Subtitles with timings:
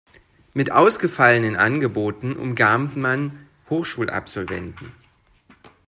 [0.55, 4.91] Mit ausgefallenen Angeboten umgarnt man Hochschulabsolventen.